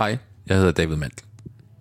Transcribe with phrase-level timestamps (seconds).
[0.00, 1.26] Hej, jeg hedder David Mantel.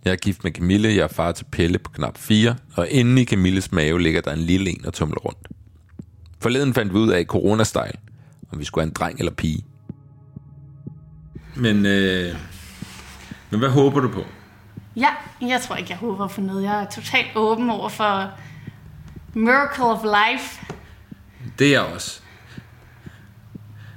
[0.06, 3.22] Jeg er gift med Camille, jeg er far til Pelle på knap 4, og inde
[3.22, 5.48] i Camilles mave ligger der en lille en og tumler rundt.
[6.42, 8.00] Forleden fandt vi ud af coronastyle,
[8.52, 9.66] om vi skulle have en dreng eller pige.
[11.56, 12.36] Men, øh,
[13.50, 14.24] men hvad håber du på?
[14.96, 15.10] Ja,
[15.42, 16.64] jeg tror ikke, jeg håber på noget.
[16.64, 18.32] Jeg er totalt åben over for
[19.34, 20.66] miracle of life.
[21.60, 22.22] Det er jeg også.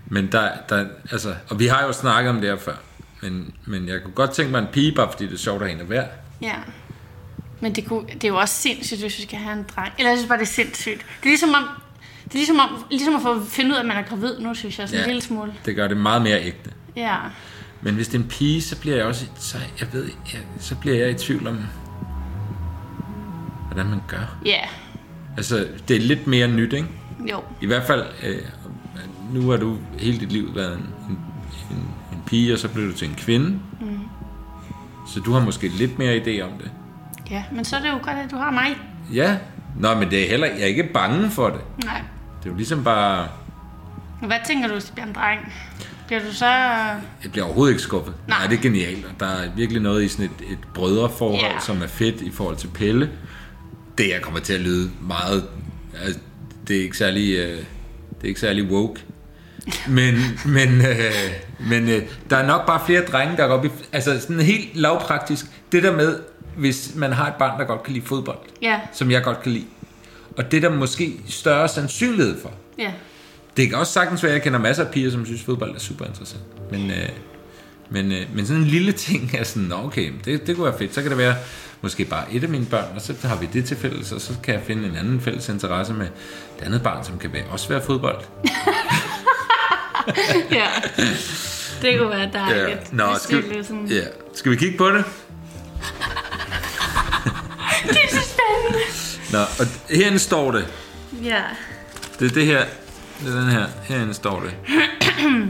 [0.07, 2.77] Men der, der, altså, og vi har jo snakket om det her før.
[3.23, 5.69] Men, men jeg kunne godt tænke mig en pige, bare fordi det er sjovt at
[5.69, 6.07] have en at være.
[6.43, 6.55] Ja.
[7.61, 9.93] Men det, kunne, det er jo også sindssygt, hvis vi skal have en dreng.
[9.99, 10.99] Eller jeg synes bare, det er sindssygt.
[10.99, 11.65] Det er ligesom om,
[12.25, 14.55] det er ligesom, om, ligesom at få finde ud af, at man er gravid nu,
[14.55, 14.89] synes jeg.
[14.89, 15.05] Sådan ja.
[15.05, 15.55] en lille smule.
[15.65, 16.71] Det gør det meget mere ægte.
[16.97, 17.17] Ja.
[17.83, 20.77] Men hvis det er en pige, så bliver jeg også, så, jeg ved, jeg, så
[20.77, 21.59] bliver jeg i tvivl om,
[23.67, 24.37] hvordan man gør.
[24.45, 24.61] Ja.
[25.37, 26.89] Altså, det er lidt mere nyt, ikke?
[27.31, 27.43] Jo.
[27.61, 28.43] I hvert fald, øh,
[29.33, 31.19] nu har du hele dit liv været en, en
[32.33, 33.47] pige, og så blev du til en kvinde.
[33.81, 33.99] Mm.
[35.07, 36.71] Så du har måske lidt mere idé om det.
[37.31, 38.77] Ja, men så er det jo godt, at du har mig.
[39.15, 39.37] Ja,
[39.79, 41.61] Nå, men det er heller, jeg er ikke bange for det.
[41.85, 42.03] Nej.
[42.39, 43.29] Det er jo ligesom bare...
[44.23, 45.53] Hvad tænker du, hvis det bliver en dreng?
[46.07, 46.47] Bliver du så...
[47.23, 48.15] Jeg bliver overhovedet ikke skuffet.
[48.29, 48.39] Nej.
[48.39, 49.05] Nej, det er genialt.
[49.05, 51.63] Og der er virkelig noget i sådan et, et brødreforhold, yeah.
[51.63, 53.11] som er fedt i forhold til Pelle.
[53.99, 55.45] Det jeg kommer til at lyde meget...
[56.05, 56.21] Altså,
[56.69, 57.39] det er ikke særlig...
[57.39, 59.05] Øh, det er ikke særlig woke.
[59.89, 60.15] Men,
[60.47, 61.13] men, øh,
[61.69, 63.69] men øh, der er nok bare flere drenge, der går op i...
[63.93, 65.47] Altså sådan helt lavpraktisk.
[65.73, 66.19] Det der med,
[66.57, 68.39] hvis man har et barn, der godt kan lide fodbold.
[68.63, 68.81] Ja.
[68.93, 69.65] Som jeg godt kan lide.
[70.37, 72.51] Og det er der måske større sandsynlighed for.
[72.79, 72.93] Ja.
[73.57, 75.79] Det kan også sagtens være, at jeg kender masser af piger, som synes, fodbold er
[75.81, 76.43] super interessant.
[76.71, 77.09] Men, øh,
[77.91, 80.79] men, øh, men sådan en lille ting er sådan, "Nå, okay, det, det kunne være
[80.79, 80.95] fedt.
[80.95, 81.35] Så kan det være
[81.83, 84.33] måske bare et af mine børn, og så har vi det til fælles, og så
[84.43, 86.07] kan jeg finde en anden fælles interesse med
[86.59, 88.17] et andet barn, som kan være, også være fodbold.
[90.59, 90.67] ja.
[91.83, 92.93] Det kunne være dejligt.
[92.93, 93.87] Nå, Hvis skal, det er sådan...
[93.87, 94.03] ja.
[94.35, 95.05] skal vi kigge på det?
[97.89, 98.79] Det er så spændende.
[99.33, 100.67] Nå, og herinde står det.
[101.23, 101.43] Ja.
[102.19, 102.65] Det er det her.
[103.21, 103.67] Det er den her.
[103.83, 104.55] Herinde står det.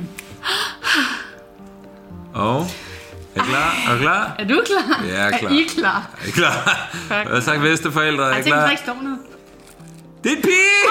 [2.35, 2.67] Og...
[3.37, 3.75] Er I klar?
[3.89, 4.37] Er du klar?
[4.39, 5.05] Er du klar?
[5.05, 5.51] Jeg er klar.
[5.51, 6.11] Er I klar?
[6.23, 6.89] Er I klar?
[7.11, 8.25] Jeg har sagt bedsteforældre.
[8.25, 8.71] Er I Jeg tænkte, klar?
[8.71, 9.19] ikke står noget.
[10.25, 10.83] Det er en pige!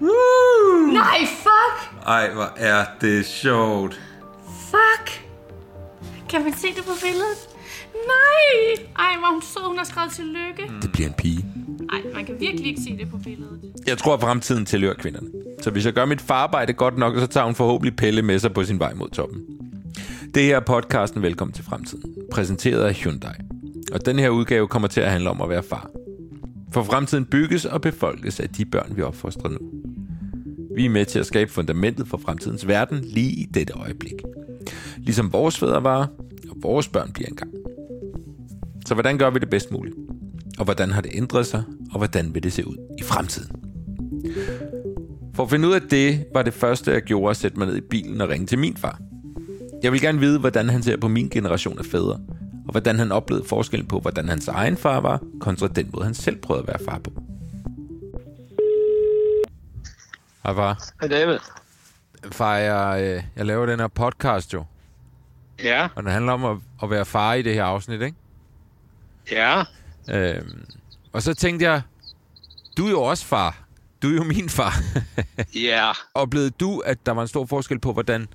[0.00, 0.86] Woo!
[0.92, 2.06] Nej, fuck!
[2.06, 4.00] Ej, hvor er det sjovt.
[4.70, 5.20] Fuck!
[6.30, 7.38] Kan man se det på billedet?
[7.94, 8.84] Nej!
[8.98, 10.72] Ej, hvor hun sød, hun har skrevet tillykke.
[10.82, 11.44] Det bliver en pige.
[11.92, 13.60] Nej, man kan virkelig ikke se det på billedet.
[13.86, 15.28] Jeg tror, at fremtiden tilhører kvinderne.
[15.62, 18.52] Så hvis jeg gør mit fararbejde godt nok, så tager hun forhåbentlig Pelle med sig
[18.52, 19.40] på sin vej mod toppen.
[20.34, 23.34] Det her er podcasten Velkommen til Fremtiden, præsenteret af Hyundai.
[23.92, 25.90] Og den her udgave kommer til at handle om at være far.
[26.72, 29.58] For fremtiden bygges og befolkes af de børn, vi opfostrer nu.
[30.76, 34.14] Vi er med til at skabe fundamentet for fremtidens verden lige i dette øjeblik.
[34.96, 36.00] Ligesom vores fædre var,
[36.50, 37.50] og vores børn bliver engang.
[38.86, 39.96] Så hvordan gør vi det bedst muligt?
[40.58, 41.62] Og hvordan har det ændret sig?
[41.92, 43.62] Og hvordan vil det se ud i fremtiden?
[45.34, 47.76] For at finde ud af det, var det første, jeg gjorde at sætte mig ned
[47.76, 49.00] i bilen og ringe til min far.
[49.82, 52.20] Jeg vil gerne vide, hvordan han ser på min generation af fædre,
[52.66, 56.14] og hvordan han oplevede forskellen på, hvordan hans egen far var, kontra den måde, han
[56.14, 57.10] selv prøvede at være far på.
[60.44, 60.88] Hej far.
[61.00, 61.38] Hej David.
[62.32, 64.64] Far, jeg, øh, jeg laver den her podcast jo,
[65.64, 68.16] Ja, og det handler om at, at være far i det her afsnit, ikke?
[69.32, 69.62] ja,
[70.10, 70.64] Øhm,
[71.12, 71.82] og så tænkte jeg,
[72.76, 73.68] du er jo også far.
[74.02, 74.72] Du er jo min far.
[75.70, 75.90] ja.
[76.14, 78.28] Oplevede du, at der var en stor forskel på, hvordan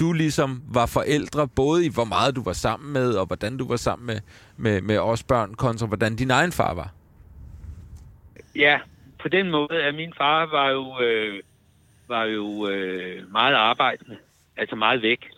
[0.00, 3.68] du ligesom var forældre, både i hvor meget du var sammen med, og hvordan du
[3.68, 4.20] var sammen med,
[4.56, 6.90] med, med os børn, kontra hvordan din egen far var?
[8.56, 8.78] Ja,
[9.22, 11.42] på den måde, at min far var jo, øh,
[12.08, 14.16] var jo øh, meget arbejdende,
[14.56, 15.30] altså meget væk.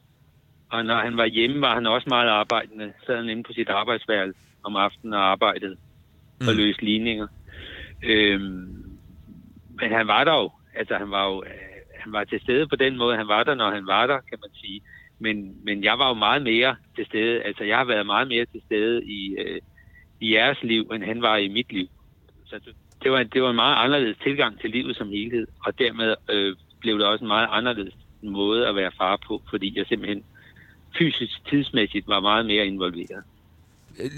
[0.71, 2.93] Og når han var hjemme, var han også meget arbejdende.
[3.07, 5.77] Sad han inde på sit arbejdsværelse om aftenen og arbejdede
[6.49, 6.75] og Mm.
[6.83, 7.27] ligninger.
[8.03, 8.99] Øhm,
[9.81, 10.51] men han var der jo.
[10.75, 11.51] Altså han var jo, øh,
[12.01, 13.17] han var til stede på den måde.
[13.17, 14.81] Han var der, når han var der, kan man sige.
[15.19, 17.43] Men, men jeg var jo meget mere til stede.
[17.43, 19.61] Altså jeg har været meget mere til stede i, øh,
[20.21, 21.87] i jeres liv, end han var i mit liv.
[22.47, 25.47] Så det, det, var, det var en meget anderledes tilgang til livet som helhed.
[25.67, 29.79] Og dermed øh, blev det også en meget anderledes måde at være far på, fordi
[29.79, 30.25] jeg simpelthen
[30.99, 33.25] fysisk, tidsmæssigt var meget mere involveret.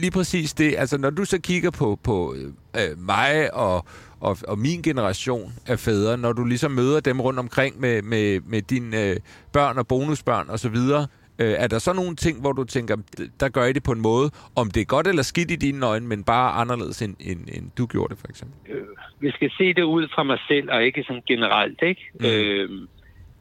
[0.00, 0.74] Lige præcis det.
[0.78, 2.34] Altså, når du så kigger på, på
[2.76, 3.84] øh, mig og,
[4.20, 8.40] og, og min generation af fædre, når du ligesom møder dem rundt omkring med, med,
[8.40, 9.16] med dine øh,
[9.52, 11.06] børn og bonusbørn og så videre,
[11.38, 12.96] øh, er der så nogle ting, hvor du tænker,
[13.40, 15.86] der gør I det på en måde, om det er godt eller skidt i dine
[15.86, 18.72] øjne, men bare anderledes, end, end, end du gjorde det, for eksempel?
[18.72, 18.86] øh,
[19.20, 22.10] vi skal se det ud fra mig selv, og ikke sådan generelt, ikke?
[22.20, 22.26] Mm.
[22.26, 22.68] Øh,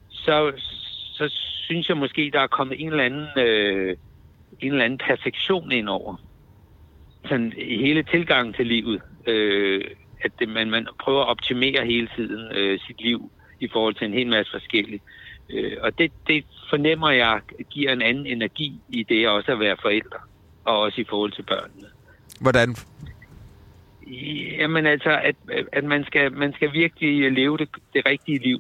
[0.09, 0.51] så,
[1.13, 1.25] så
[1.67, 3.97] synes jeg måske, der er kommet en eller anden, øh,
[4.63, 6.15] en eller anden perfektion ind over.
[7.25, 9.01] Sådan hele tilgangen til livet.
[9.27, 9.83] Øh,
[10.23, 14.07] at det, man, man prøver at optimere hele tiden øh, sit liv i forhold til
[14.07, 15.03] en hel masse forskelligt.
[15.49, 19.77] Øh, og det, det fornemmer jeg giver en anden energi i det også at være
[19.81, 20.19] forældre,
[20.65, 21.87] og også i forhold til børnene.
[22.41, 22.75] Hvordan?
[24.57, 25.35] Jamen altså, at,
[25.71, 28.59] at man, skal, man skal virkelig leve det, det rigtige liv.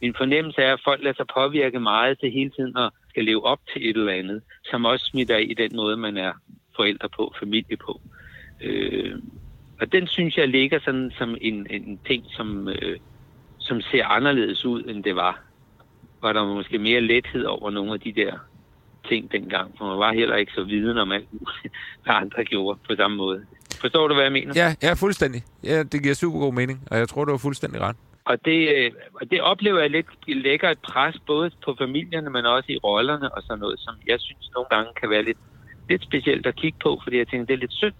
[0.00, 3.44] Min fornemmelse er, at folk lader sig påvirke meget til hele tiden at skal leve
[3.44, 6.32] op til et eller andet, som også smitter i den måde, man er
[6.76, 8.00] forældre på, familie på.
[8.60, 9.18] Øh,
[9.80, 12.98] og den synes jeg ligger sådan som en, en ting, som, øh,
[13.58, 15.40] som ser anderledes ud, end det var.
[16.22, 18.32] Var der måske mere lethed over nogle af de der
[19.08, 21.28] ting dengang, for man var heller ikke så viden om alt,
[22.04, 23.46] hvad andre gjorde på samme måde.
[23.80, 24.52] Forstår du, hvad jeg mener?
[24.56, 25.42] Ja, ja fuldstændig.
[25.64, 27.96] Ja, det giver super god mening, og jeg tror, du har fuldstændig ret.
[28.26, 28.92] Og det, øh,
[29.30, 33.42] det oplever jeg lidt lægger et pres både på familierne, men også i rollerne og
[33.42, 35.38] sådan noget, som jeg synes nogle gange kan være lidt,
[35.88, 37.94] lidt specielt at kigge på, fordi jeg tænker, det er lidt synd,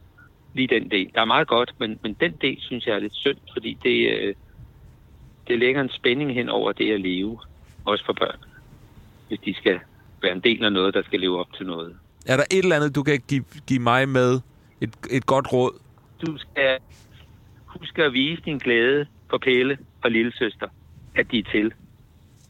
[0.54, 1.10] lige den del.
[1.14, 4.10] Der er meget godt, men, men den del synes jeg er lidt synd, fordi det,
[4.12, 4.34] øh,
[5.48, 7.40] det lægger en spænding hen over det at leve,
[7.84, 8.38] også for børn,
[9.28, 9.80] hvis de skal
[10.22, 11.96] være en del af noget, der skal leve op til noget.
[12.26, 14.40] Er der et eller andet, du kan give, give mig med
[14.80, 15.80] et, et godt råd?
[16.26, 16.78] Du skal
[17.66, 20.68] huske at vise din glæde for Pelle og lille søster,
[21.14, 21.72] at de er til.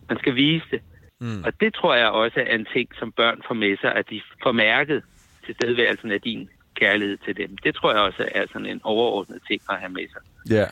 [0.09, 0.81] Man skal vise det.
[1.21, 1.45] Mm.
[1.45, 4.21] Og det tror jeg også er en ting, som børn får med sig, at de
[4.43, 5.03] får mærket
[5.47, 7.57] til stedværelsen af din kærlighed til dem.
[7.57, 10.23] Det tror jeg også er sådan en overordnet ting at have med sig.
[10.51, 10.55] Ja.
[10.55, 10.69] Yeah.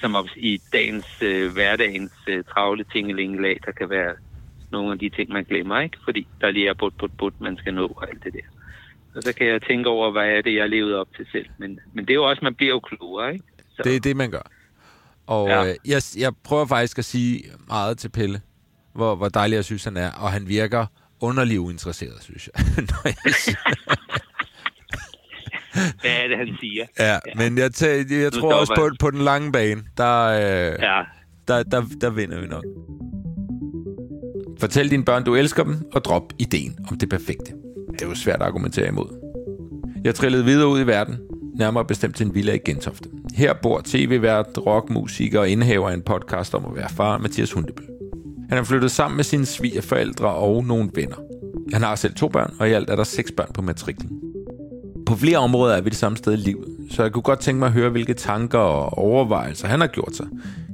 [0.00, 4.14] Som også i dagens, øh, hverdagens øh, travle tingelingelag, der kan være
[4.70, 5.98] nogle af de ting, man glemmer, ikke?
[6.04, 8.46] Fordi der lige er bud, bud, bud, man skal nå og alt det der.
[9.14, 11.46] Og så kan jeg tænke over, hvad er det, jeg levede op til selv.
[11.58, 13.44] Men, men det er jo også, man bliver jo klogere, ikke?
[13.76, 13.82] Så.
[13.84, 14.50] Det er det, man gør.
[15.26, 15.64] Og ja.
[15.64, 18.40] øh, jeg, jeg prøver faktisk at sige meget til Pelle,
[18.94, 20.10] hvor, hvor dejlig jeg synes, han er.
[20.10, 20.86] Og han virker
[21.20, 22.64] underlig uinteresseret, synes jeg.
[22.90, 23.14] Når jeg
[26.00, 26.86] Hvad er det, han siger?
[26.98, 27.18] Ja, ja.
[27.36, 31.02] men jeg, tæ- jeg tror også på, på den lange bane, der, øh, ja.
[31.48, 32.64] der, der, der vinder vi nok.
[34.60, 37.52] Fortæl dine børn, du elsker dem, og drop ideen om det perfekte.
[37.92, 39.20] Det er jo svært at argumentere imod.
[40.04, 41.18] Jeg trillede videre ud i verden,
[41.58, 43.08] nærmere bestemt til en villa i Gentofte.
[43.34, 47.86] Her bor tv-vært, rockmusiker og indhaver af en podcast om at være far, Mathias Hundebøl.
[48.48, 51.16] Han er flyttet sammen med sine svigerforældre og nogle venner.
[51.72, 54.10] Han har selv to børn, og i alt er der seks børn på matriklen.
[55.06, 57.58] På flere områder er vi det samme sted i livet, så jeg kunne godt tænke
[57.58, 60.26] mig at høre, hvilke tanker og overvejelser han har gjort sig,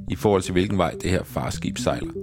[0.09, 2.13] i forhold til hvilken vej det her farskib sejler.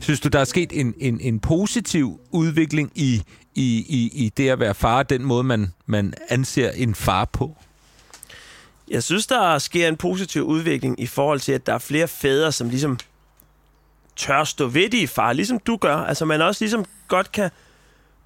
[0.00, 3.22] Synes du, der er sket en, en, en positiv udvikling i,
[3.54, 7.56] i, i, i det at være far, den måde, man, man anser en far på?
[8.90, 12.52] Jeg synes, der sker en positiv udvikling i forhold til, at der er flere fædre,
[12.52, 12.98] som ligesom
[14.16, 15.96] tør stå ved i far, ligesom du gør.
[15.96, 17.50] Altså man også ligesom godt kan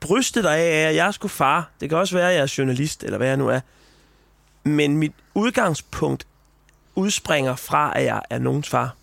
[0.01, 1.71] bryste dig af, at jeg er sgu far.
[1.81, 3.61] Det kan også være, at jeg er journalist, eller hvad jeg nu er.
[4.65, 6.27] Men mit udgangspunkt
[6.95, 8.95] udspringer fra, at jeg er nogens far.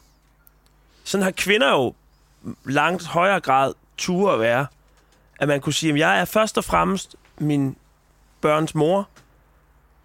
[1.04, 1.94] Sådan har kvinder jo
[2.66, 4.66] langt højere grad tur at være.
[5.40, 7.76] At man kunne sige, at jeg er først og fremmest min
[8.42, 9.10] børns mor,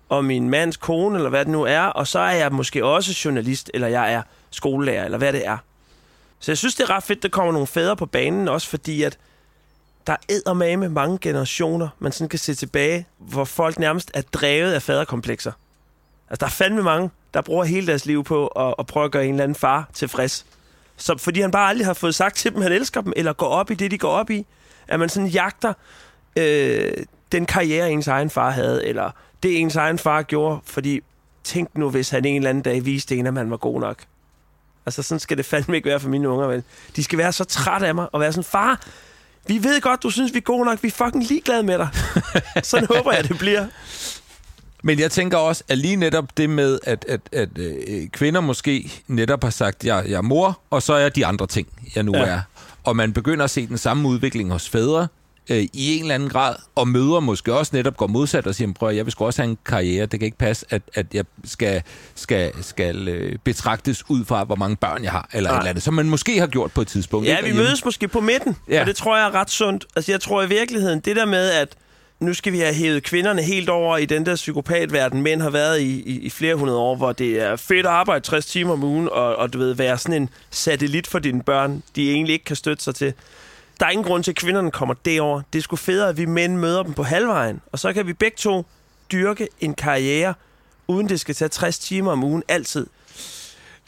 [0.09, 3.21] og min mands kone, eller hvad det nu er, og så er jeg måske også
[3.25, 5.59] journalist, eller jeg er skolelærer, eller hvad det er.
[6.39, 8.69] Så jeg synes, det er ret fedt, at der kommer nogle fædre på banen, også
[8.69, 9.19] fordi, at
[10.07, 10.17] der
[10.47, 14.83] er med mange generationer, man sådan kan se tilbage, hvor folk nærmest er drevet af
[14.83, 15.53] faderkomplekser.
[16.31, 19.11] Altså, der er fandme mange, der bruger hele deres liv på at, at prøve at
[19.13, 20.47] gøre en eller anden far tilfreds.
[20.97, 23.33] Så fordi han bare aldrig har fået sagt til dem, at han elsker dem, eller
[23.33, 24.47] går op i det, de går op i,
[24.89, 25.73] at man sådan jagter
[26.37, 26.93] øh,
[27.33, 29.11] den karriere, ens egen far havde, eller
[29.43, 31.01] det, ens egen far gjorde, fordi
[31.45, 34.05] tænk nu, hvis han en eller anden dag viste en, at han var god nok.
[34.87, 36.63] Altså, sådan skal det fandme ikke være for mine unger, vel?
[36.97, 38.81] De skal være så træt af mig, og være sådan, far,
[39.47, 41.89] vi ved godt, du synes, vi er gode nok, vi er fucking ligeglade med dig.
[42.65, 43.67] sådan håber jeg, det bliver.
[44.83, 49.03] Men jeg tænker også, at lige netop det med, at, at, at øh, kvinder måske
[49.07, 52.17] netop har sagt, jeg, jeg er mor, og så er de andre ting, jeg nu
[52.17, 52.25] ja.
[52.25, 52.41] er.
[52.85, 55.09] Og man begynder at se den samme udvikling hos fædre,
[55.51, 58.73] øh, i en eller anden grad, og møder måske også netop går modsat og siger,
[58.73, 61.25] prøv jeg vil sgu også have en karriere, det kan ikke passe, at, at jeg
[61.45, 61.83] skal,
[62.15, 65.57] skal, skal øh, betragtes ud fra, hvor mange børn jeg har, eller Nej.
[65.57, 67.29] et eller andet, som man måske har gjort på et tidspunkt.
[67.29, 67.51] Ja, ikke?
[67.51, 68.81] vi mødes måske på midten, ja.
[68.81, 69.87] og det tror jeg er ret sundt.
[69.97, 71.77] Altså jeg tror i virkeligheden, det der med, at
[72.21, 75.81] nu skal vi have hævet kvinderne helt over i den der psykopatverden, mænd har været
[75.81, 78.85] i, i, i flere hundrede år, hvor det er fedt at arbejde 60 timer om
[78.85, 82.45] ugen, og, og du ved, være sådan en satellit for dine børn, de egentlig ikke
[82.45, 83.15] kan støtte sig til.
[83.81, 85.43] Der er ingen grund til, at kvinderne kommer derover.
[85.53, 88.13] Det er sgu federe, at vi mænd møder dem på halvvejen, og så kan vi
[88.13, 88.67] begge to
[89.13, 90.35] dyrke en karriere,
[90.89, 92.87] uden det skal tage 60 timer om ugen altid.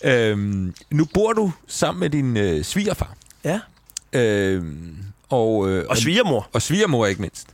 [0.05, 3.15] Øhm, nu bor du sammen med din øh, svigerfar.
[3.45, 3.61] Ja.
[4.13, 4.65] Øh,
[5.29, 6.49] og, øh, Og svigermor.
[6.53, 7.47] og svigermor ikke mindst.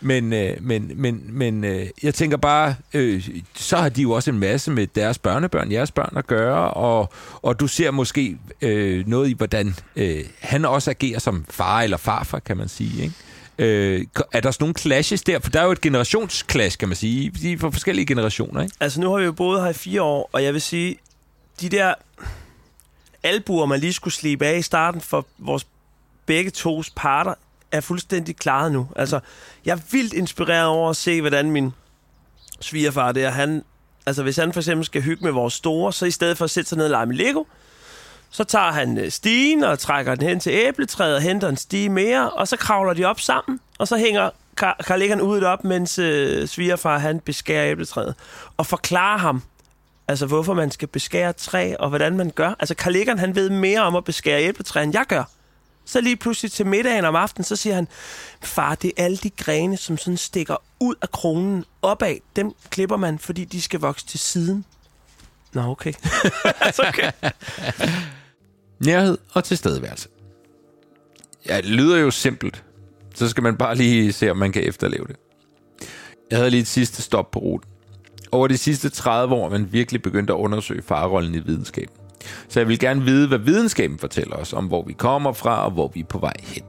[0.00, 4.30] Men, øh, men, men, men øh, jeg tænker bare, øh, så har de jo også
[4.30, 9.08] en masse med deres børnebørn, jeres børn at gøre, og, og du ser måske øh,
[9.08, 13.02] noget i, hvordan øh, han også agerer som far eller farfar, kan man sige.
[13.02, 13.14] Ikke?
[13.58, 15.40] Øh, er der sådan nogle clashes der?
[15.40, 17.30] For der er jo et generationsklash, kan man sige.
[17.30, 18.74] De er fra forskellige generationer, ikke?
[18.80, 20.96] Altså, nu har vi jo boet her i fire år, og jeg vil sige,
[21.60, 21.94] de der
[23.22, 25.66] albuer, man lige skulle slibe af i starten for vores
[26.26, 27.34] begge tos parter,
[27.72, 28.88] er fuldstændig klaret nu.
[28.96, 29.20] Altså,
[29.64, 31.72] jeg er vildt inspireret over at se, hvordan min
[32.60, 33.64] svigerfar der, han,
[34.06, 36.50] altså hvis han for eksempel skal hygge med vores store, så i stedet for at
[36.50, 37.44] sætte sig ned og lege med Lego,
[38.30, 41.88] så tager han øh, stigen og trækker den hen til æbletræet og henter en stige
[41.88, 45.98] mere, og så kravler de op sammen, og så hænger Karl Egan ud op, mens
[45.98, 48.14] øh, svigerfar han beskærer æbletræet,
[48.56, 49.42] og forklarer ham,
[50.08, 52.54] altså hvorfor man skal beskære træ, og hvordan man gør.
[52.58, 55.24] Altså Karl Egan, han ved mere om at beskære æbletræ, end jeg gør.
[55.88, 57.88] Så lige pludselig til middagen om aftenen, så siger han,
[58.42, 62.16] far, det er alle de grene, som sådan stikker ud af kronen opad.
[62.36, 64.64] Dem klipper man, fordi de skal vokse til siden.
[65.52, 65.92] Nå, okay.
[66.76, 67.12] så okay.
[68.80, 70.08] Nærhed og tilstedeværelse.
[71.46, 72.64] Ja, det lyder jo simpelt.
[73.14, 75.16] Så skal man bare lige se, om man kan efterleve det.
[76.30, 77.70] Jeg havde lige et sidste stop på ruten.
[78.32, 81.94] Over de sidste 30 år man virkelig begyndt at undersøge farrollen i videnskaben.
[82.48, 85.70] Så jeg vil gerne vide, hvad videnskaben fortæller os om, hvor vi kommer fra og
[85.70, 86.62] hvor vi er på vej hen.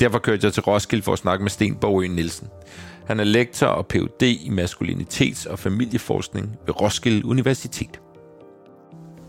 [0.00, 2.48] Derfor kørte jeg til Roskilde for at snakke med Sten Borgø Nielsen.
[3.06, 4.22] Han er lektor og Ph.D.
[4.22, 8.00] i maskulinitets- og familieforskning ved Roskilde Universitet.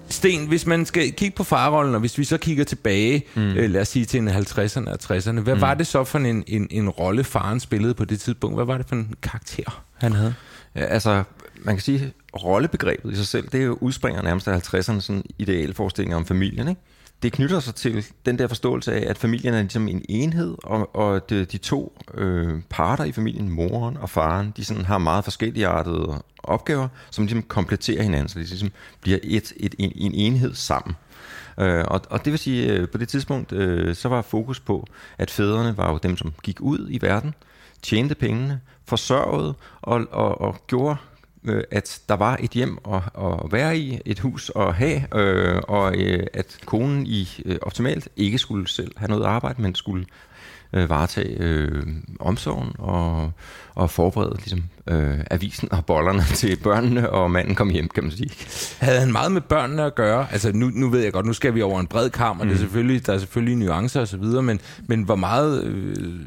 [0.10, 3.42] Sten, hvis man skal kigge på farrollen, og hvis vi så kigger tilbage, mm.
[3.42, 5.62] øh, lad os sige til en 50'erne og 60'erne, hvad mm.
[5.62, 8.58] var det så for en, en, en rolle, faren spillede på det tidspunkt?
[8.58, 10.34] Hvad var det for en karakter, han havde?
[10.76, 11.24] Ja, altså,
[11.56, 12.14] man kan sige,
[12.44, 16.82] rollebegrebet i sig selv, det jo udspringer nærmest af 50'erne sådan idealforestillinger om familien, ikke?
[17.24, 20.96] Det knytter sig til den der forståelse af, at familien er ligesom en enhed, og,
[20.96, 25.24] og de, de to øh, parter i familien, moren og faren, de sådan har meget
[25.24, 28.72] forskellige artede opgaver, som ligesom kompletterer hinanden, så de ligesom
[29.02, 30.96] bliver et, et, en, en enhed sammen.
[31.60, 34.88] Øh, og, og det vil sige, øh, på det tidspunkt, øh, så var fokus på,
[35.18, 37.34] at fædrene var jo dem, som gik ud i verden,
[37.82, 40.96] tjente pengene, forsørgede og, og, og gjorde
[41.44, 45.62] øh, at der var et hjem at, at være i, et hus at have, øh,
[45.68, 50.06] og øh, at konen i øh, optimalt ikke skulle selv have noget arbejde, men skulle
[50.74, 51.84] øh, varetage øh,
[52.20, 53.32] omsorgen og,
[53.76, 58.12] og forberede ligesom, øh, avisen og bollerne til børnene, og manden kom hjem, kan man
[58.12, 58.32] sige.
[58.80, 60.28] Havde han meget med børnene at gøre?
[60.32, 62.50] Altså nu, nu ved jeg godt, nu skal vi over en bred kamp, og mm.
[62.50, 66.20] det er selvfølgelig, der er selvfølgelig nuancer og så videre, men, men hvor meget øh,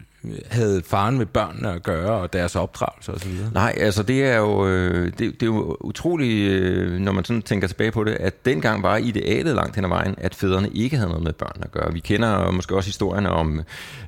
[0.50, 3.50] havde faren med børnene at gøre, og deres opdragelse og så videre?
[3.52, 7.42] Nej, altså det er jo, øh, det, det er jo utroligt, øh, når man sådan
[7.42, 10.96] tænker tilbage på det, at dengang var idealet langt hen ad vejen, at fædrene ikke
[10.96, 11.92] havde noget med børnene at gøre.
[11.92, 13.60] Vi kender måske også historierne om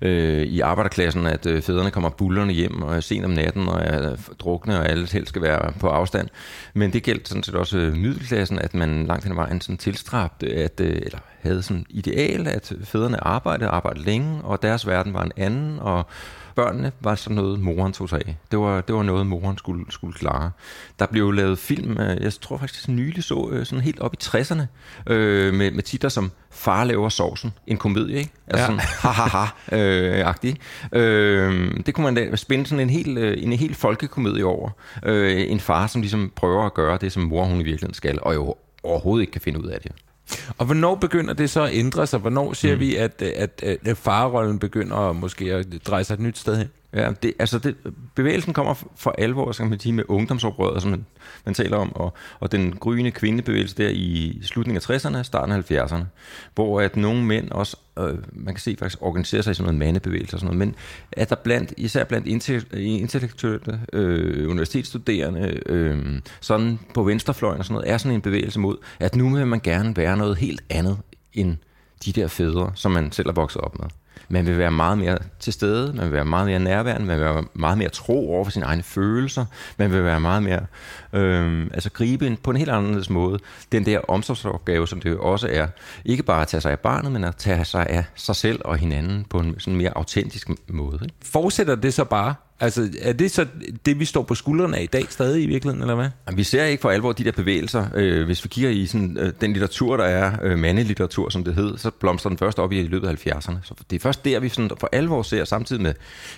[0.03, 3.81] øh, i arbejderklassen, at øh, fædrene kommer bullerne hjem og er sent om natten og
[3.81, 6.29] er drukne, og alle helst skal være på afstand.
[6.75, 9.77] Men det gælder sådan set også øh, middelklassen, at man langt hen ad vejen sådan
[9.77, 15.15] tilstræbte, at, øh, eller havde sådan ideal, at fædrene arbejdede, arbejdede længe, og deres verden
[15.15, 16.07] var en anden, og
[16.55, 18.37] børnene var sådan noget, moren tog sig af.
[18.51, 20.51] Det var, det var noget, moren skulle, skulle klare.
[20.99, 24.17] Der blev lavet film, øh, jeg tror faktisk, nylig så, øh, sådan helt op i
[24.23, 24.63] 60'erne,
[25.07, 27.53] øh, med, med titler som Far laver sovsen.
[27.67, 28.31] En komedie, ikke?
[28.47, 28.67] Altså Ja.
[28.67, 30.57] sådan ha-ha-ha-agtig.
[30.93, 34.71] Øh, det kunne man da spænde sådan en hel, øh, en hel folkekomedie over.
[35.05, 38.19] Øh, en far, som ligesom prøver at gøre det, som mor hun i virkeligheden skal,
[38.23, 39.93] og jo overhovedet ikke kan finde ud af det.
[40.59, 42.19] Og hvornår begynder det så at ændre sig?
[42.21, 42.81] Hvornår ser mm.
[42.81, 46.69] vi, at, at, at, farrollen begynder at måske at dreje sig et nyt sted hen?
[46.97, 47.77] Ja, det, altså det,
[48.15, 51.07] bevægelsen kommer for alvor, skal man sige, med ungdomsoprøret, som man,
[51.45, 55.71] man taler om, og, og den gryende kvindebevægelse der i slutningen af 60'erne, starten af
[55.71, 56.05] 70'erne,
[56.55, 59.79] hvor at nogle mænd også, øh, man kan se faktisk organiserer sig i sådan noget
[59.79, 60.75] mandebevægelse og sådan noget, men
[61.13, 62.27] at der blandt, især blandt
[62.73, 68.77] intellektuelle øh, universitetsstuderende, øh, sådan på venstrefløjen og sådan noget, er sådan en bevægelse mod,
[69.01, 70.99] at nu vil man gerne være noget helt andet
[71.33, 71.57] end
[72.05, 73.89] de der fædre, som man selv er vokset op med.
[74.29, 77.25] Man vil være meget mere til stede, man vil være meget mere nærværende, man vil
[77.25, 79.45] være meget mere tro over for sine egne følelser,
[79.79, 80.67] man vil være meget mere,
[81.13, 83.39] øh, altså gribe ind på en helt anderledes måde,
[83.73, 85.67] den der omsorgsopgave, som det jo også er,
[86.05, 88.77] ikke bare at tage sig af barnet, men at tage sig af sig selv og
[88.77, 90.99] hinanden på en sådan mere autentisk måde.
[91.03, 91.15] Ikke?
[91.23, 92.35] Fortsætter det så bare?
[92.61, 93.47] Altså, er det så
[93.87, 96.09] det, vi står på skuldrene af i dag stadig i virkeligheden, eller hvad?
[96.27, 97.87] Jamen, Vi ser ikke for alvor de der bevægelser.
[97.95, 101.55] Øh, hvis vi kigger i sådan, øh, den litteratur, der er øh, mandelitteratur, som det
[101.55, 103.57] hed, så blomstrer den først op i, i løbet af 70'erne.
[103.63, 105.95] Så det er først der, vi sådan for alvor ser, samtidig med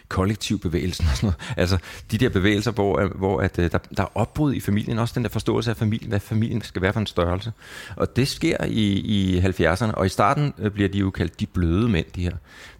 [0.08, 1.56] kollektivbevægelsen og sådan noget.
[1.68, 1.78] Altså
[2.10, 5.12] de der bevægelser, hvor, øh, hvor at, øh, der, der er opbrud i familien, også
[5.14, 7.52] den der forståelse af familien, hvad familien skal være for en størrelse.
[7.96, 11.46] Og det sker i, i 70'erne, og i starten øh, bliver de jo kaldt de
[11.46, 12.32] bløde mænd, de her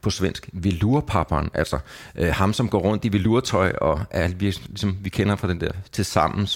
[0.03, 0.49] på svensk.
[0.53, 1.79] Velurpapperen, altså
[2.17, 5.61] øh, ham, som går rundt i velurtøj, og er, vi, ligesom vi kender fra den
[5.61, 6.07] der til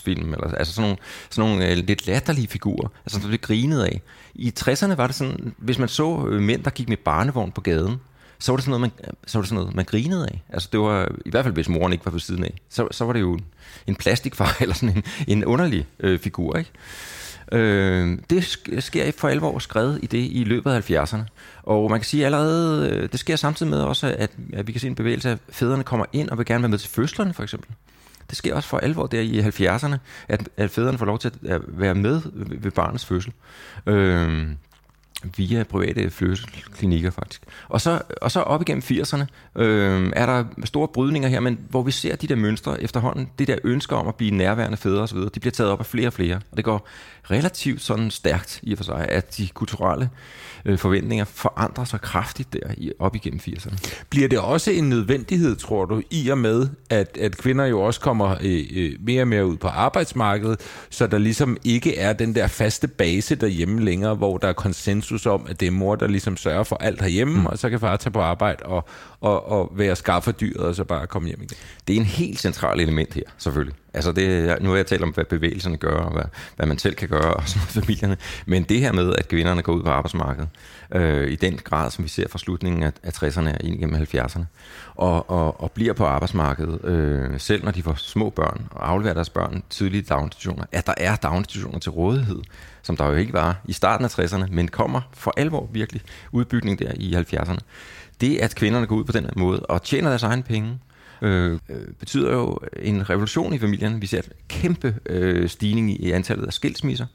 [0.05, 0.99] film, eller, altså sådan nogle,
[1.31, 4.00] sådan nogle øh, lidt latterlige figurer, altså som bliver grinet af.
[4.35, 7.61] I 60'erne var det sådan, hvis man så øh, mænd, der gik med barnevogn på
[7.61, 8.00] gaden,
[8.38, 10.43] så var det sådan noget, man, så var det sådan noget, man grinede af.
[10.49, 13.05] Altså det var, i hvert fald hvis moren ikke var på siden af, så, så
[13.05, 13.38] var det jo
[13.87, 16.71] en plastikfar, eller sådan en, en underlig øh, figur, ikke?
[17.53, 21.23] Øh, det sker for alvor skrevet i det i løbet af 70'erne.
[21.63, 24.81] Og man kan sige allerede, øh, det sker samtidig med også, at, at vi kan
[24.81, 27.35] se en bevægelse af, at fædrene kommer ind og vil gerne være med til fødslerne,
[27.35, 27.71] for eksempel.
[28.31, 29.97] Det sker også for alvor der i 70'erne,
[30.29, 33.33] at, at fædrene får lov til at være med ved barnets fødsel.
[33.87, 34.47] Øh,
[35.37, 37.43] via private fødselsklinikker faktisk.
[37.69, 39.25] Og så, og så op igennem 80'erne
[39.57, 43.49] øh, er der store brydninger her, men hvor vi ser de der mønstre efterhånden, det
[43.49, 46.12] der ønsker om at blive nærværende fædre osv., de bliver taget op af flere og
[46.12, 46.37] flere.
[46.50, 46.88] Og det går
[47.31, 50.11] relativt sådan stærkt i og for sig, at de kulturelle
[50.64, 54.05] øh, forventninger forandrer sig kraftigt der i, op igennem 80'erne.
[54.11, 58.00] Bliver det også en nødvendighed, tror du, i og med, at, at kvinder jo også
[58.00, 60.61] kommer øh, øh, mere og mere ud på arbejdsmarkedet,
[60.91, 65.12] så der ligesom ikke er den der faste base derhjemme længere, hvor der er konsensus
[65.26, 67.47] om, at det er mor, der ligesom sørger for alt herhjemme, mm.
[67.47, 68.85] og så kan far tage på arbejde og,
[69.21, 71.57] og, og være skafferdyret og så bare komme hjem igen.
[71.88, 73.75] Det er en helt central element her, selvfølgelig.
[73.95, 76.25] Altså det, nu har jeg talt om, hvad bevægelserne gør, og hvad,
[76.57, 78.17] hvad man selv kan gøre, og sådan familierne.
[78.47, 80.49] Men det her med, at kvinderne går ud på arbejdsmarkedet,
[80.95, 84.03] øh, i den grad, som vi ser fra slutningen af, af 60'erne og ind igennem
[84.03, 84.43] 70'erne,
[84.95, 89.15] og, og, og bliver på arbejdsmarkedet, øh, selv når de får små børn, og afleverer
[89.15, 92.41] deres børn tidligt i daginstitutioner, at der er daginstitutioner til rådighed,
[92.83, 96.79] som der jo ikke var i starten af 60'erne, men kommer for alvor virkelig udbygning
[96.79, 97.59] der i 70'erne.
[98.21, 100.79] Det, at kvinderne går ud på den måde og tjener deres egen penge,
[101.23, 104.00] Øh, øh, betyder jo en revolution i familien.
[104.00, 107.07] Vi ser en kæmpe øh, stigning i antallet af skilsmisser.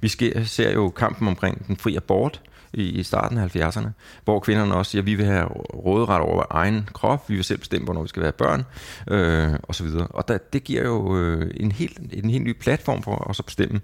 [0.00, 0.08] Vi
[0.44, 2.40] ser jo kampen omkring den fri abort
[2.74, 3.88] i starten af 70'erne,
[4.24, 7.58] hvor kvinderne også siger, at vi vil have råderet over egen krop, vi vil selv
[7.58, 8.64] bestemme, hvornår vi skal være børn,
[9.10, 9.86] øh, osv.
[10.10, 13.44] Og der, det giver jo øh, en, helt, en helt ny platform for os at
[13.44, 13.80] bestemme,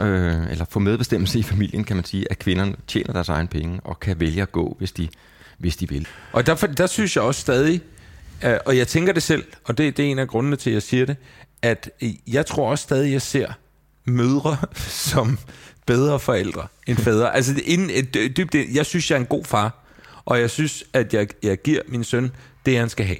[0.00, 3.80] øh, eller få medbestemmelse i familien, kan man sige, at kvinderne tjener deres egen penge
[3.84, 5.08] og kan vælge at gå, hvis de,
[5.58, 6.08] hvis de vil.
[6.32, 7.80] Og der, der synes jeg også stadig,
[8.44, 10.74] Øh, og jeg tænker det selv, og det, det er en af grundene til, at
[10.74, 11.16] jeg siger det,
[11.62, 11.90] at
[12.26, 13.52] jeg tror også stadig, at jeg ser
[14.04, 14.56] mødre
[15.10, 15.38] som
[15.86, 17.34] bedre forældre end fædre.
[17.36, 19.84] Altså, inden, dybt, jeg synes, jeg er en god far,
[20.24, 22.32] og jeg synes, at jeg, jeg giver min søn
[22.66, 23.18] det, han skal have.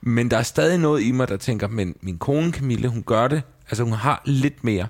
[0.00, 3.28] Men der er stadig noget i mig, der tænker, men min kone Camille, hun gør
[3.28, 4.86] det, altså hun har lidt mere,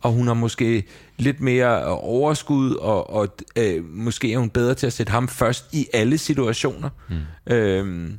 [0.00, 0.84] og hun har måske
[1.16, 5.74] lidt mere overskud, og, og øh, måske er hun bedre til at sætte ham først
[5.74, 6.90] i alle situationer.
[7.08, 7.52] Mm.
[7.52, 8.18] Øhm,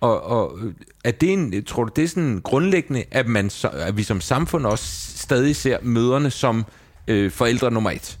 [0.00, 0.58] og, og
[1.04, 4.66] er det en, tror du, det er sådan grundlæggende, at, man, at vi som samfund
[4.66, 4.84] også
[5.16, 6.64] stadig ser møderne som
[7.08, 8.18] øh, forældre nummer et?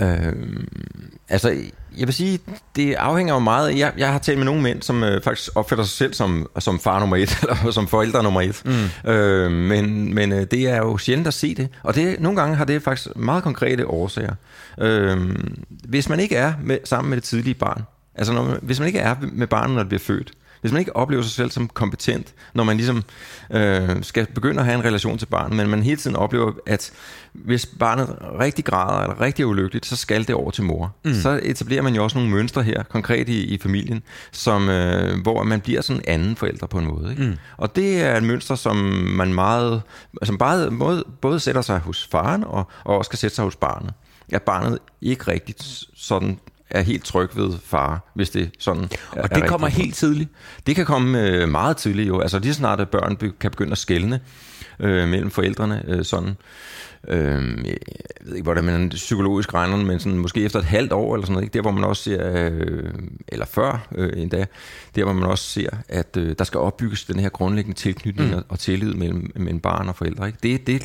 [0.00, 0.32] Øh,
[1.28, 1.48] altså,
[1.98, 2.40] jeg vil sige,
[2.76, 3.78] det afhænger jo meget.
[3.78, 6.80] Jeg, jeg har talt med nogle mænd, som øh, faktisk opfatter sig selv som, som
[6.80, 8.62] far nummer et, eller som forældre nummer et.
[8.64, 9.10] Mm.
[9.10, 11.68] Øh, men men øh, det er jo sjældent at se det.
[11.82, 14.34] Og det, nogle gange har det faktisk meget konkrete årsager.
[14.80, 15.36] Øh,
[15.68, 17.82] hvis man ikke er med, sammen med det tidlige barn,
[18.14, 20.32] altså når, hvis man ikke er med barnet, når det bliver født,
[20.66, 23.02] hvis man ikke oplever sig selv som kompetent, når man ligesom
[23.50, 26.92] øh, skal begynde at have en relation til barnet, men man hele tiden oplever, at
[27.32, 30.94] hvis barnet rigtig græder eller rigtig er ulykkeligt, så skal det over til mor.
[31.04, 31.14] Mm.
[31.14, 34.02] Så etablerer man jo også nogle mønstre her, konkret i, i familien,
[34.32, 37.10] som, øh, hvor man bliver sådan en anden forælder på en måde.
[37.10, 37.22] Ikke?
[37.22, 37.36] Mm.
[37.56, 38.76] Og det er et mønster, som
[39.16, 39.82] man meget,
[40.22, 43.56] som bare, både, både sætter sig hos faren og, og også skal sætte sig hos
[43.56, 43.92] barnet.
[44.32, 46.38] At barnet ikke rigtigt sådan
[46.70, 50.30] er helt tryg ved far, hvis det sådan er, Og det er kommer helt tidligt?
[50.66, 52.20] Det kan komme øh, meget tidligt jo.
[52.20, 54.20] Altså lige snart at børn kan begynde at skælne
[54.80, 56.36] øh, mellem forældrene øh, sådan.
[57.08, 57.76] Øh, jeg
[58.20, 61.32] ved ikke, hvordan man psykologisk regner men sådan, måske efter et halvt år eller sådan
[61.32, 61.54] noget, ikke?
[61.54, 62.92] der hvor man også ser, øh,
[63.28, 64.46] eller før øh, endda,
[64.96, 68.42] der hvor man også ser, at øh, der skal opbygges den her grundlæggende tilknytning mm.
[68.48, 70.26] og tillid mellem, mellem barn og forældre.
[70.26, 70.38] Ikke?
[70.42, 70.82] Det, det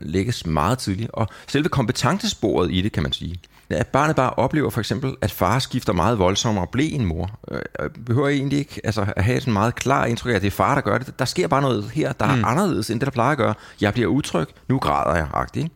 [0.00, 3.40] lægges meget tidligt, og selve kompetencesporet i det, kan man sige,
[3.70, 7.30] at barnet bare oplever for eksempel, at far skifter meget voldsommere og bliver en mor.
[7.50, 10.46] Øh, øh, behøver egentlig ikke altså, at have sådan meget klar indtryk af, at det
[10.46, 11.18] er far, der gør det.
[11.18, 12.44] Der sker bare noget her, der er mm.
[12.44, 13.54] anderledes, end det, der plejer at gøre.
[13.80, 15.72] Jeg bliver utryg, nu græder jeg, agtigt.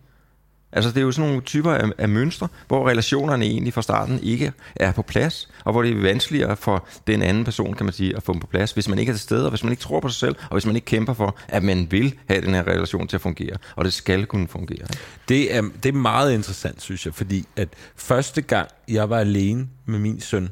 [0.75, 4.21] Altså det er jo sådan nogle typer af, af mønstre, hvor relationerne egentlig fra starten
[4.23, 7.93] ikke er på plads, og hvor det er vanskeligere for den anden person, kan man
[7.93, 9.73] sige, at få dem på plads, hvis man ikke er til stede, og hvis man
[9.73, 12.41] ikke tror på sig selv, og hvis man ikke kæmper for, at man vil have
[12.41, 14.87] den her relation til at fungere, og det skal kunne fungere.
[15.29, 19.69] Det er, det er meget interessant, synes jeg, fordi at første gang, jeg var alene
[19.87, 20.49] med min søn,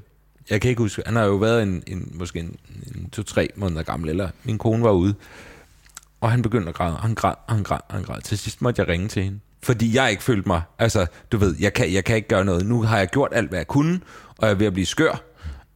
[0.51, 2.57] jeg kan ikke huske, han har jo været en, en måske en,
[2.95, 5.15] en to-tre måneder gammel, eller min kone var ude,
[6.21, 8.21] og han begyndte at græde, og han græd, og han græd, og han græd.
[8.21, 11.55] Til sidst måtte jeg ringe til hende, fordi jeg ikke følte mig, altså, du ved,
[11.61, 12.67] jeg kan, jeg kan ikke gøre noget.
[12.67, 14.01] Nu har jeg gjort alt, hvad jeg kunne,
[14.39, 15.23] og jeg er ved at blive skør.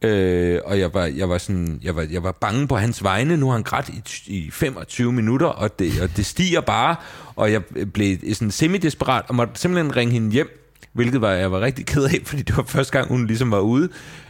[0.01, 3.37] Øh, og jeg var, jeg, var sådan, jeg, var, jeg var bange på hans vegne.
[3.37, 4.03] Nu har han grædt i,
[4.37, 6.95] i 25 minutter, og det, og det stiger bare.
[7.35, 11.61] Og jeg blev sådan semi-desperat, og måtte simpelthen ringe hende hjem, hvilket var, jeg var
[11.61, 13.89] rigtig ked af, fordi det var første gang, hun ligesom var ude.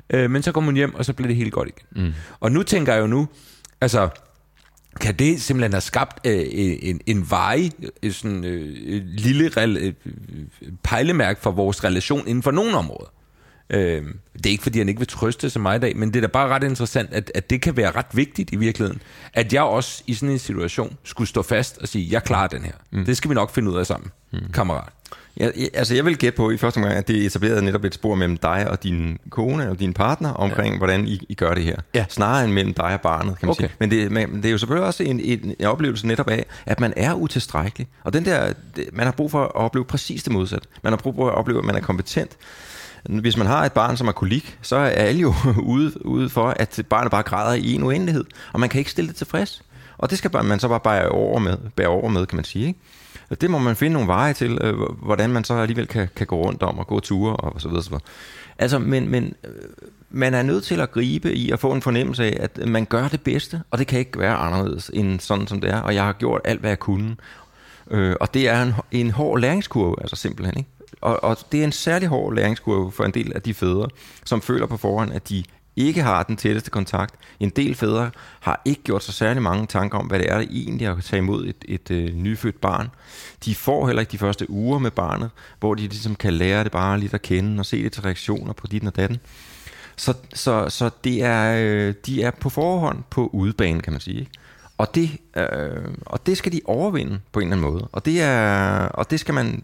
[0.10, 2.06] Øh, men så kom hun hjem, og så blev det helt godt igen.
[2.06, 2.14] Mm.
[2.40, 3.28] Og nu tænker jeg jo nu,
[3.82, 4.10] altså,
[5.00, 6.46] kan det simpelthen have skabt øh,
[6.82, 7.70] en, en vej,
[8.04, 9.94] øh, sådan øh, lille rel, øh,
[10.84, 13.14] pejlemærke for vores relation inden for nogle områder?
[13.70, 16.16] Øh, det er ikke, fordi han ikke vil trøste sig mig i dag, men det
[16.16, 19.02] er da bare ret interessant, at, at det kan være ret vigtigt i virkeligheden,
[19.34, 22.64] at jeg også i sådan en situation skulle stå fast og sige, jeg klarer den
[22.64, 22.74] her.
[22.92, 23.06] Mm.
[23.06, 24.40] Det skal vi nok finde ud af sammen, mm.
[24.54, 24.94] kammerat.
[25.40, 28.16] Ja, altså jeg vil gætte på i første omgang, at det etablerede netop et spor
[28.16, 30.78] mellem dig og din kone og din partner omkring, ja.
[30.78, 31.76] hvordan I, I gør det her.
[31.94, 32.06] Ja.
[32.10, 33.64] Snarere end mellem dig og barnet, kan man okay.
[33.64, 33.76] sige.
[33.80, 36.80] Men det, men det er jo selvfølgelig også en, en, en oplevelse netop af, at
[36.80, 37.88] man er utilstrækkelig.
[38.04, 38.54] Og den der,
[38.94, 40.68] man har brug for at opleve præcis det modsatte.
[40.84, 42.32] Man har brug for at opleve, at man er kompetent.
[43.10, 45.34] Hvis man har et barn, som er kolik, så er alle jo
[45.74, 49.08] ude, ude for, at barnet bare græder i en uendelighed, og man kan ikke stille
[49.08, 49.64] det tilfreds.
[49.98, 52.68] Og det skal man så bare bære over med, bære over med kan man sige.
[52.68, 52.80] Ikke?
[53.36, 56.36] Det må man finde nogle veje til, øh, hvordan man så alligevel kan, kan gå
[56.36, 57.84] rundt om og gå ture og så videre.
[57.84, 58.04] Så videre.
[58.58, 59.52] Altså, men, men øh,
[60.10, 63.08] man er nødt til at gribe i at få en fornemmelse af, at man gør
[63.08, 65.82] det bedste, og det kan ikke være anderledes end sådan, som det er.
[65.82, 67.16] Og jeg har gjort alt, hvad jeg kunne.
[67.92, 70.58] Øh, og det er en, en hård læringskurve, altså simpelthen.
[70.58, 70.70] Ikke?
[71.02, 73.90] Og, og det er en særlig hård læringskurve for en del af de fædre,
[74.26, 75.44] som føler på forhånd, at de
[75.78, 77.16] ikke har den tætteste kontakt.
[77.40, 80.48] En del fædre har ikke gjort sig særlig mange tanker om, hvad det er det
[80.52, 82.90] egentlig at tage imod et, et, et øh, nyfødt barn.
[83.46, 86.72] De får heller ikke de første uger med barnet, hvor de ligesom kan lære det
[86.72, 89.20] bare lidt at kende og se det til reaktioner på dit og datten.
[89.96, 94.28] Så, så, så det er, øh, de er på forhånd på udebane, kan man sige.
[94.78, 97.88] Og det, øh, og det skal de overvinde på en eller anden måde.
[97.92, 99.64] Og det, er, og det skal man,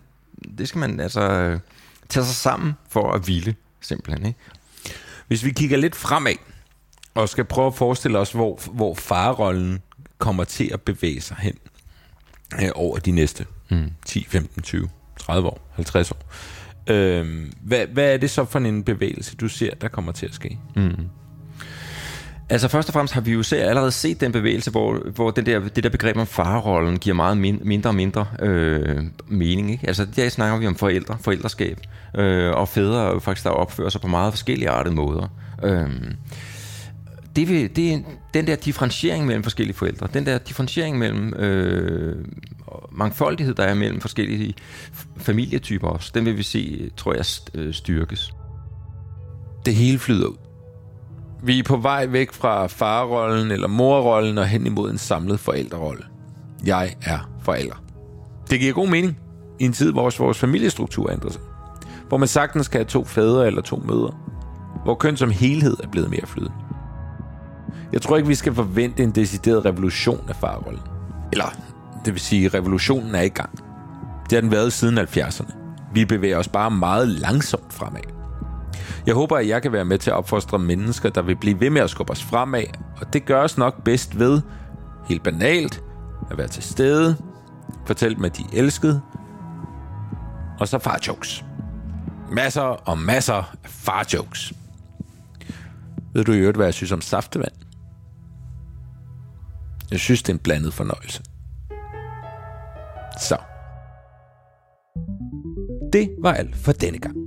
[0.58, 1.60] det skal man altså øh,
[2.10, 4.26] tage sig sammen for at ville, simpelthen.
[4.26, 4.39] Ikke?
[5.27, 6.36] Hvis vi kigger lidt fremad,
[7.15, 9.81] og skal prøve at forestille os, hvor, hvor farrollen
[10.17, 11.57] kommer til at bevæge sig hen
[12.62, 13.91] øh, over de næste mm.
[14.05, 16.17] 10, 15, 20, 30 år, 50 år.
[16.88, 20.33] Øh, hvad, hvad er det så for en bevægelse, du ser, der kommer til at
[20.33, 20.59] ske?
[20.75, 21.09] Mm.
[22.49, 25.45] Altså først og fremmest har vi jo se, allerede set den bevægelse, hvor, hvor den
[25.45, 29.71] der, det der begreb om farrollen giver meget min, mindre og mindre øh, mening.
[29.71, 29.88] Ikke?
[29.88, 31.79] Altså der snakker vi om forældre, forældreskab,
[32.15, 35.27] øh, og fædre faktisk der opfører sig på meget forskellige artede måder.
[35.63, 35.89] Øh,
[37.36, 42.25] det, vil, det den der differentiering mellem forskellige forældre, den der differentiering mellem øh,
[42.91, 44.53] mangfoldighed, der er mellem forskellige
[45.17, 48.34] familietyper også, den vil vi se, tror jeg, øh, styrkes.
[49.65, 50.52] Det hele flyder ud.
[51.45, 56.03] Vi er på vej væk fra farrollen eller morrollen og hen imod en samlet forældrerolle.
[56.65, 57.84] Jeg er forælder.
[58.49, 59.17] Det giver god mening
[59.60, 61.41] i en tid, hvor vores familiestruktur ændrer sig.
[62.08, 64.13] Hvor man sagtens kan have to fædre eller to mødre.
[64.84, 66.56] Hvor køn som helhed er blevet mere flydende.
[67.93, 70.82] Jeg tror ikke, vi skal forvente en decideret revolution af farrollen.
[71.32, 71.45] Eller,
[72.06, 73.58] det vil sige, revolutionen er i gang.
[74.23, 75.53] Det har den været siden 70'erne.
[75.93, 78.12] Vi bevæger os bare meget langsomt fremad.
[79.05, 81.69] Jeg håber, at jeg kan være med til at opfostre mennesker, der vil blive ved
[81.69, 82.63] med at skubbe os fremad,
[83.01, 84.41] og det gøres nok bedst ved,
[85.09, 85.83] helt banalt,
[86.31, 87.17] at være til stede,
[87.85, 89.01] fortælle dem, at de er elskede,
[90.59, 91.45] og så far jokes.
[92.31, 94.53] Masser og masser af far jokes.
[96.13, 97.53] Ved du i øvrigt, hvad jeg synes om saftevand?
[99.91, 101.23] Jeg synes, det er en blandet fornøjelse.
[103.19, 103.37] Så.
[105.93, 107.22] Det var alt for denne gang.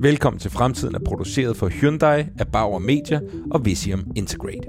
[0.00, 4.68] Velkommen til Fremtiden er produceret for Hyundai af Bauer Media og Visium Integrate.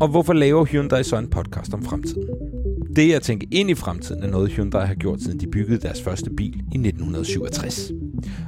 [0.00, 2.28] Og hvorfor laver Hyundai så en podcast om fremtiden?
[2.96, 6.02] Det at tænke ind i fremtiden er noget Hyundai har gjort siden de byggede deres
[6.02, 7.92] første bil i 1967.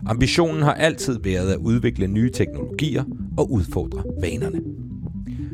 [0.07, 3.05] Ambitionen har altid været at udvikle nye teknologier
[3.38, 4.61] og udfordre vanerne.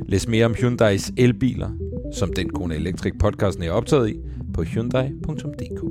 [0.08, 1.70] Læs mere om Hyundais elbiler,
[2.14, 4.16] som den Kone Electric podcasten er optaget i,
[4.54, 5.82] på hyundai.dk.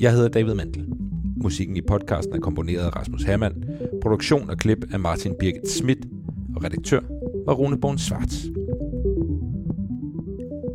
[0.00, 0.95] Jeg hedder David Mandel.
[1.42, 3.64] Musikken i podcasten er komponeret af Rasmus Hermann.
[4.02, 5.98] Produktion og klip af Martin Birgit Schmidt.
[6.56, 7.00] Og redaktør
[7.46, 8.46] var Rune Born Svarts.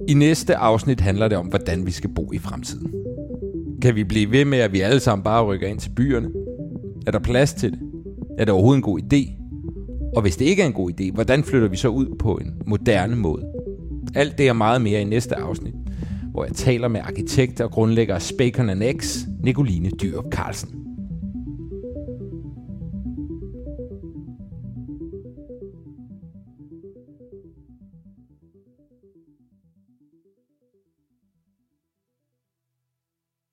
[0.08, 2.92] I næste afsnit handler det om, hvordan vi skal bo i fremtiden.
[3.82, 6.30] Kan vi blive ved med, at vi alle sammen bare rykker ind til byerne?
[7.08, 7.80] Er der plads til det?
[8.38, 9.42] Er det overhovedet en god idé?
[10.16, 12.54] Og hvis det ikke er en god idé, hvordan flytter vi så ud på en
[12.68, 13.44] moderne måde?
[14.16, 15.74] Alt det er meget mere i næste afsnit
[16.32, 20.81] hvor jeg taler med arkitekter og grundlægger af Spacon X, Nicoline Dyrup Carlsen.